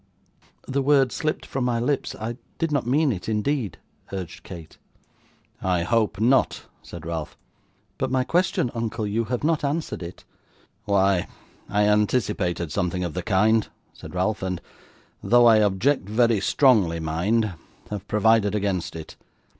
[0.67, 3.77] 'The word slipped from my lips, I did not mean it indeed,'
[4.11, 4.79] urged Kate.
[5.61, 7.37] 'I hope not,' said Ralph.
[7.99, 10.25] 'But my question, uncle; you have not answered it.'
[10.85, 11.27] 'Why,
[11.69, 14.59] I anticipated something of the kind,' said Ralph; 'and
[15.21, 17.53] though I object very strongly, mind
[17.91, 19.15] have provided against it.